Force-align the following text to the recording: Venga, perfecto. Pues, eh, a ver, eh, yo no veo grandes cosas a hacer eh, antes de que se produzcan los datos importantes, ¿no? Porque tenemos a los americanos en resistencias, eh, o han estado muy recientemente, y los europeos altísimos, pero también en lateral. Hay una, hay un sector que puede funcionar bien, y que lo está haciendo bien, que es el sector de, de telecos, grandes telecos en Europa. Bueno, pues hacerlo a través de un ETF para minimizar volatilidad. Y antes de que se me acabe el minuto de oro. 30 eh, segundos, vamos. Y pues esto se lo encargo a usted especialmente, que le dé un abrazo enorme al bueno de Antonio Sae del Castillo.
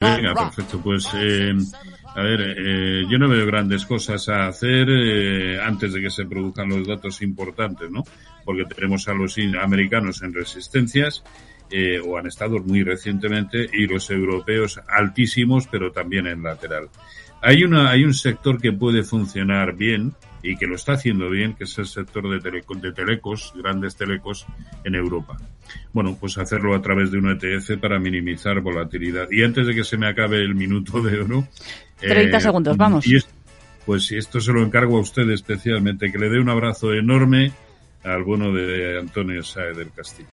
Venga, 0.00 0.34
perfecto. 0.34 0.80
Pues, 0.82 1.08
eh, 1.14 1.54
a 2.14 2.22
ver, 2.22 2.40
eh, 2.56 3.04
yo 3.08 3.18
no 3.18 3.28
veo 3.28 3.44
grandes 3.46 3.84
cosas 3.84 4.28
a 4.30 4.46
hacer 4.46 4.88
eh, 4.88 5.60
antes 5.62 5.92
de 5.92 6.00
que 6.00 6.10
se 6.10 6.24
produzcan 6.24 6.70
los 6.70 6.88
datos 6.88 7.20
importantes, 7.20 7.90
¿no? 7.90 8.02
Porque 8.44 8.64
tenemos 8.64 9.06
a 9.08 9.12
los 9.12 9.36
americanos 9.60 10.22
en 10.22 10.32
resistencias, 10.32 11.22
eh, 11.70 12.00
o 12.00 12.16
han 12.16 12.26
estado 12.26 12.58
muy 12.60 12.82
recientemente, 12.82 13.68
y 13.72 13.86
los 13.86 14.10
europeos 14.10 14.80
altísimos, 14.88 15.68
pero 15.68 15.92
también 15.92 16.26
en 16.26 16.42
lateral. 16.42 16.88
Hay 17.42 17.62
una, 17.62 17.90
hay 17.90 18.04
un 18.04 18.14
sector 18.14 18.60
que 18.60 18.72
puede 18.72 19.02
funcionar 19.02 19.76
bien, 19.76 20.14
y 20.42 20.56
que 20.56 20.66
lo 20.66 20.76
está 20.76 20.94
haciendo 20.94 21.28
bien, 21.28 21.54
que 21.54 21.64
es 21.64 21.78
el 21.78 21.86
sector 21.86 22.28
de, 22.28 22.50
de 22.50 22.92
telecos, 22.92 23.52
grandes 23.54 23.96
telecos 23.96 24.46
en 24.84 24.94
Europa. 24.94 25.36
Bueno, 25.92 26.16
pues 26.18 26.38
hacerlo 26.38 26.74
a 26.74 26.82
través 26.82 27.10
de 27.10 27.18
un 27.18 27.30
ETF 27.30 27.78
para 27.80 27.98
minimizar 27.98 28.60
volatilidad. 28.60 29.28
Y 29.30 29.42
antes 29.42 29.66
de 29.66 29.74
que 29.74 29.84
se 29.84 29.96
me 29.96 30.08
acabe 30.08 30.38
el 30.38 30.54
minuto 30.54 31.00
de 31.02 31.20
oro. 31.20 31.48
30 32.00 32.36
eh, 32.36 32.40
segundos, 32.40 32.76
vamos. 32.76 33.06
Y 33.06 33.18
pues 33.84 34.10
esto 34.12 34.40
se 34.40 34.52
lo 34.52 34.62
encargo 34.62 34.96
a 34.96 35.00
usted 35.00 35.28
especialmente, 35.30 36.10
que 36.10 36.18
le 36.18 36.28
dé 36.28 36.38
un 36.38 36.48
abrazo 36.48 36.94
enorme 36.94 37.52
al 38.02 38.22
bueno 38.22 38.52
de 38.52 38.98
Antonio 38.98 39.42
Sae 39.42 39.74
del 39.74 39.90
Castillo. 39.92 40.30